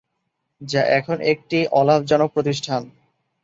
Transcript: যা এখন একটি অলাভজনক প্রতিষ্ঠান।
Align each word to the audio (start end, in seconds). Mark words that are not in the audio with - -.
যা 0.61 0.81
এখন 0.89 1.17
একটি 1.23 1.57
অলাভজনক 1.71 2.29
প্রতিষ্ঠান। 2.33 2.81